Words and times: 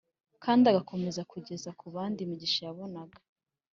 kandi 0.43 0.63
agakomeza 0.71 1.21
kugeza 1.31 1.69
ku 1.79 1.85
bandi 1.95 2.19
imigisha 2.21 2.59
yabonaga. 2.67 3.17